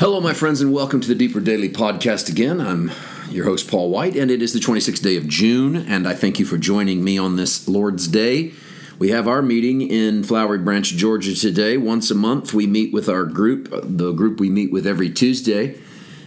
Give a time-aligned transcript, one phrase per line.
[0.00, 2.58] Hello, my friends, and welcome to the Deeper Daily Podcast again.
[2.58, 2.90] I'm
[3.28, 6.38] your host, Paul White, and it is the 26th day of June, and I thank
[6.38, 8.54] you for joining me on this Lord's Day.
[8.98, 11.76] We have our meeting in Flowery Branch, Georgia today.
[11.76, 15.78] Once a month, we meet with our group, the group we meet with every Tuesday.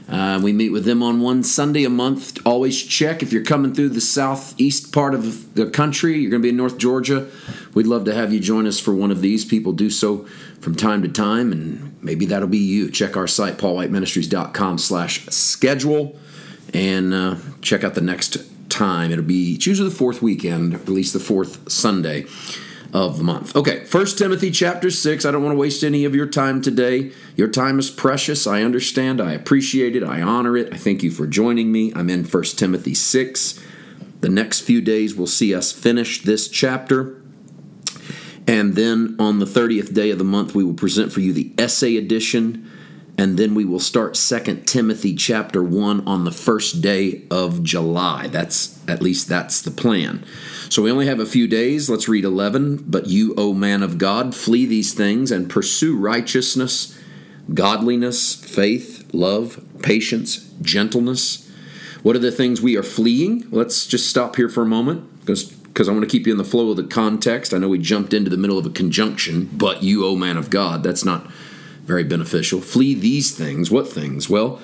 [0.08, 2.46] Uh, we meet with them on one Sunday a month.
[2.46, 6.46] Always check if you're coming through the southeast part of the country, you're going to
[6.46, 7.28] be in North Georgia.
[7.74, 9.46] We'd love to have you join us for one of these.
[9.46, 10.26] People do so
[10.62, 12.90] from time to time, and maybe that'll be you.
[12.92, 16.18] Check our site, paulwhiteministries.com slash schedule,
[16.74, 18.38] and uh, check out the next
[18.70, 19.12] time.
[19.12, 22.26] It'll be, it's usually the fourth weekend, at least the fourth Sunday
[22.94, 23.56] of the month.
[23.56, 25.26] Okay, First Timothy chapter 6.
[25.26, 27.12] I don't want to waste any of your time today.
[27.36, 28.46] Your time is precious.
[28.46, 29.20] I understand.
[29.20, 30.04] I appreciate it.
[30.04, 30.72] I honor it.
[30.72, 31.92] I thank you for joining me.
[31.96, 33.60] I'm in First Timothy 6.
[34.22, 37.23] The next few days will see us finish this chapter.
[38.48, 41.54] And then on the 30th day of the month, we will present for you the
[41.58, 42.70] essay edition.
[43.18, 48.28] And then we will start Second Timothy chapter 1 on the first day of July.
[48.28, 50.26] That's at least that's the plan.
[50.70, 51.90] So we only have a few days.
[51.90, 52.86] Let's read 11.
[52.88, 57.00] But you, O man of God, flee these things and pursue righteousness,
[57.54, 61.52] godliness, faith, love, patience, gentleness.
[62.02, 63.48] What are the things we are fleeing?
[63.52, 66.38] Let's just stop here for a moment because because I want to keep you in
[66.38, 67.52] the flow of the context.
[67.52, 70.52] I know we jumped into the middle of a conjunction, but you, O man of
[70.52, 71.26] God, that's not
[71.86, 72.62] very beneficial.
[72.62, 73.72] Flee these things.
[73.72, 74.30] What things?
[74.30, 74.62] Well,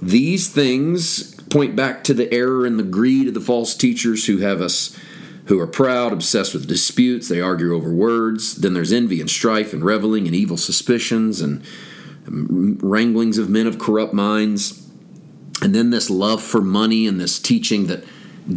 [0.00, 4.38] these things point back to the error and the greed of the false teachers who
[4.38, 4.98] have us
[5.46, 8.56] who are proud, obsessed with disputes, they argue over words.
[8.56, 11.64] Then there's envy and strife and reveling and evil suspicions and
[12.26, 14.88] um, wranglings of men of corrupt minds.
[15.60, 18.04] And then this love for money and this teaching that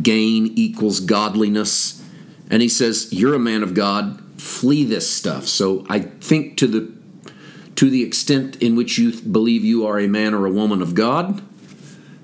[0.02, 2.03] gain equals godliness.
[2.50, 5.45] And he says, You're a man of God, flee this stuff.
[5.47, 6.95] So I think to the
[7.75, 10.95] to the extent in which you believe you are a man or a woman of
[10.95, 11.41] God,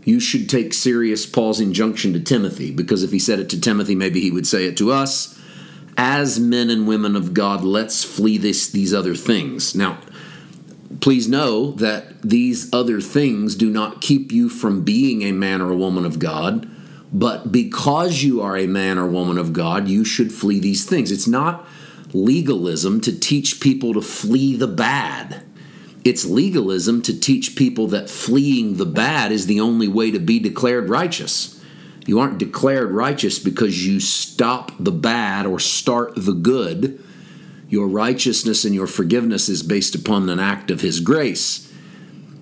[0.04, 3.94] you should take serious Paul's injunction to Timothy, because if he said it to Timothy,
[3.94, 5.38] maybe he would say it to us.
[5.98, 9.76] As men and women of God, let's flee this, these other things.
[9.76, 10.00] Now,
[11.02, 15.70] please know that these other things do not keep you from being a man or
[15.70, 16.71] a woman of God,
[17.12, 21.12] but because you are a man or woman of God, you should flee these things.
[21.12, 21.68] It's not
[22.14, 25.44] legalism to teach people to flee the bad.
[26.04, 30.40] It's legalism to teach people that fleeing the bad is the only way to be
[30.40, 31.62] declared righteous.
[32.08, 37.04] You aren't declared righteous because you stop the bad or start the good.
[37.70, 41.72] Your righteousness and your forgiveness is based upon an act of His grace.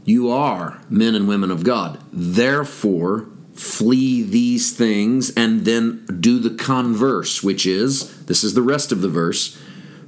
[0.05, 1.99] You are men and women of God.
[2.13, 3.27] Therefore,
[3.59, 9.01] flee these things and then do the converse, which is this is the rest of
[9.01, 9.57] the verse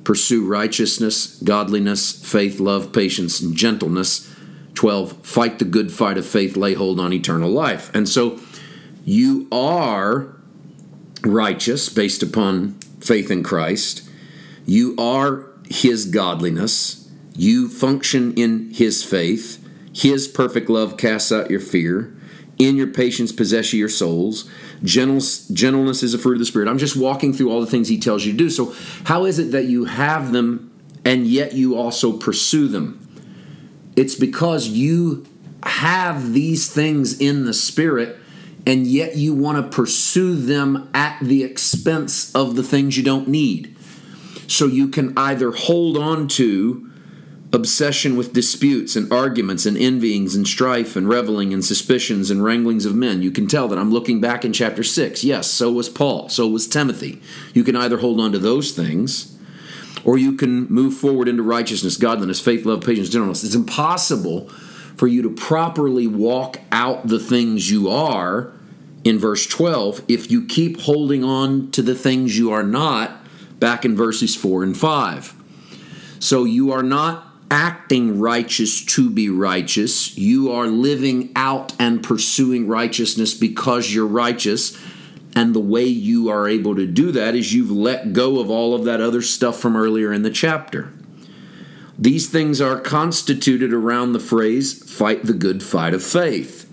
[0.04, 4.34] pursue righteousness, godliness, faith, love, patience, and gentleness.
[4.74, 7.94] 12, fight the good fight of faith, lay hold on eternal life.
[7.94, 8.40] And so
[9.06, 10.36] you are
[11.24, 14.10] righteous based upon faith in Christ.
[14.66, 17.10] You are his godliness.
[17.36, 19.64] You function in his faith.
[19.94, 22.16] His perfect love casts out your fear.
[22.62, 24.48] In your patience, possess your souls.
[24.84, 26.70] gentleness is a fruit of the Spirit.
[26.70, 28.52] I'm just walking through all the things He tells you to do.
[28.52, 30.72] So, how is it that you have them
[31.04, 33.00] and yet you also pursue them?
[33.96, 35.26] It's because you
[35.64, 38.20] have these things in the Spirit
[38.68, 43.28] and yet you want to pursue them at the expense of the things you don't
[43.28, 43.76] need.
[44.46, 46.91] So, you can either hold on to
[47.54, 52.86] obsession with disputes and arguments and envyings and strife and reveling and suspicions and wranglings
[52.86, 53.22] of men.
[53.22, 55.24] You can tell that I'm looking back in chapter 6.
[55.24, 57.22] Yes, so was Paul, so was Timothy.
[57.54, 59.38] You can either hold on to those things
[60.06, 63.44] or you can move forward into righteousness, godliness, faith, love, patience, gentleness.
[63.44, 64.48] It's impossible
[64.96, 68.54] for you to properly walk out the things you are
[69.04, 73.18] in verse 12 if you keep holding on to the things you are not
[73.60, 75.36] back in verses 4 and 5.
[76.20, 80.18] So you are not acting righteous to be righteous.
[80.18, 84.80] You are living out and pursuing righteousness because you're righteous.
[85.36, 88.74] And the way you are able to do that is you've let go of all
[88.74, 90.94] of that other stuff from earlier in the chapter.
[92.00, 96.72] These things are constituted around the phrase, fight the good fight of faith.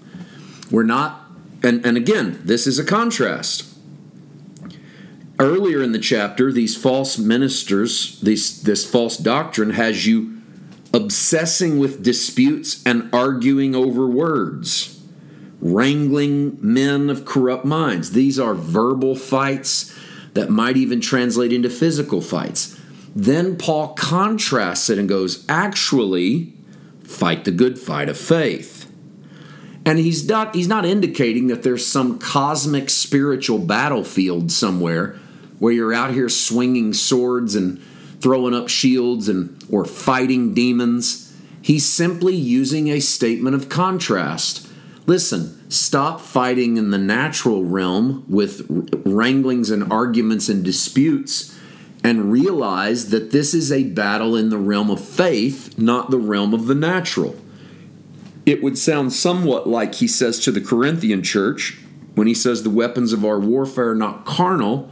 [0.70, 1.26] We're not,
[1.62, 3.64] and, and again, this is a contrast.
[5.40, 10.37] Earlier in the chapter, these false ministers, these, this false doctrine has you
[10.92, 15.00] obsessing with disputes and arguing over words,
[15.60, 18.12] wrangling men of corrupt minds.
[18.12, 19.94] These are verbal fights
[20.34, 22.80] that might even translate into physical fights.
[23.14, 26.52] Then Paul contrasts it and goes, actually,
[27.02, 28.90] fight the good fight of faith.
[29.84, 35.16] And he's not, he's not indicating that there's some cosmic spiritual battlefield somewhere
[35.58, 37.82] where you're out here swinging swords and
[38.20, 41.34] throwing up shields and or fighting demons.
[41.60, 44.66] He's simply using a statement of contrast.
[45.06, 48.66] Listen, stop fighting in the natural realm with
[49.04, 51.58] wranglings and arguments and disputes
[52.04, 56.54] and realize that this is a battle in the realm of faith, not the realm
[56.54, 57.34] of the natural.
[58.46, 61.78] It would sound somewhat like he says to the Corinthian church
[62.14, 64.90] when he says, The weapons of our warfare are not carnal,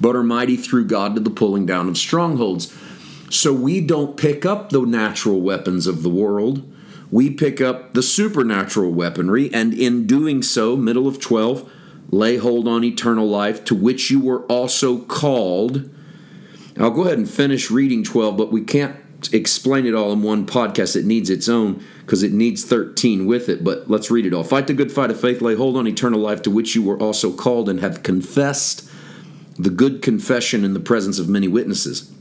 [0.00, 2.74] but are mighty through God to the pulling down of strongholds.
[3.30, 6.70] So we don't pick up the natural weapons of the world.
[7.10, 11.70] We pick up the supernatural weaponry, and in doing so, middle of 12,
[12.10, 15.90] lay hold on eternal life, to which you were also called
[16.78, 18.94] I'll go ahead and finish reading 12, but we can't
[19.32, 20.94] explain it all in one podcast.
[20.94, 23.64] It needs its own because it needs 13 with it.
[23.64, 24.44] But let's read it all.
[24.44, 26.98] Fight the good fight of faith, lay hold on eternal life to which you were
[26.98, 28.88] also called and have confessed
[29.58, 32.12] the good confession in the presence of many witnesses.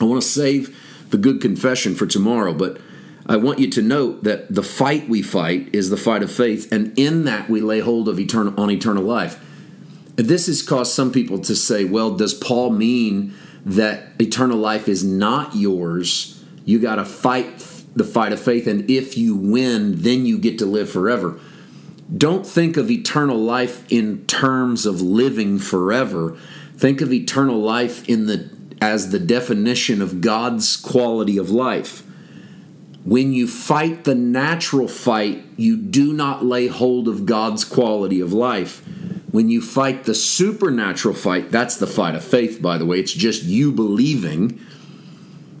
[0.00, 0.76] I want to save
[1.10, 2.80] the good confession for tomorrow, but
[3.26, 6.70] I want you to note that the fight we fight is the fight of faith,
[6.72, 9.42] and in that we lay hold of eternal on eternal life.
[10.16, 15.04] This has caused some people to say, well, does Paul mean that eternal life is
[15.04, 16.42] not yours.
[16.64, 17.58] You got to fight
[17.94, 21.38] the fight of faith, and if you win, then you get to live forever.
[22.14, 26.36] Don't think of eternal life in terms of living forever.
[26.76, 28.50] Think of eternal life in the
[28.80, 32.04] as the definition of God's quality of life.
[33.04, 38.32] When you fight the natural fight, you do not lay hold of God's quality of
[38.32, 38.86] life
[39.30, 42.98] when you fight the supernatural fight, that's the fight of faith, by the way.
[42.98, 44.60] It's just you believing.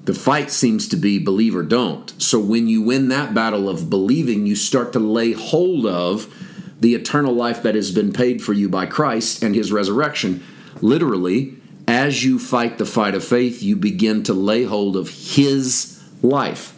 [0.08, 2.14] The fight seems to be believe or don't.
[2.16, 6.34] So when you win that battle of believing, you start to lay hold of
[6.80, 10.42] the eternal life that has been paid for you by Christ and his resurrection.
[10.80, 16.02] Literally, as you fight the fight of faith, you begin to lay hold of his
[16.22, 16.70] life.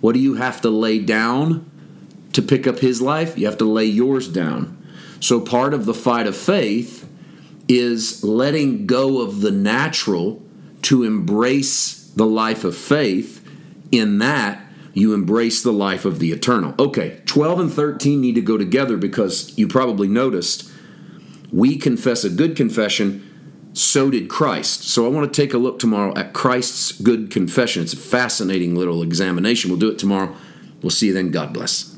[0.00, 1.70] What do you have to lay down
[2.32, 3.38] to pick up his life?
[3.38, 4.84] You have to lay yours down.
[5.20, 7.08] So, part of the fight of faith
[7.68, 10.42] is letting go of the natural
[10.82, 13.38] to embrace the life of faith.
[13.90, 14.64] In that,
[14.94, 16.74] you embrace the life of the eternal.
[16.78, 20.70] Okay, 12 and 13 need to go together because you probably noticed
[21.50, 24.84] we confess a good confession, so did Christ.
[24.88, 27.82] So I want to take a look tomorrow at Christ's good confession.
[27.82, 29.70] It's a fascinating little examination.
[29.70, 30.34] We'll do it tomorrow.
[30.82, 31.30] We'll see you then.
[31.30, 31.91] God bless.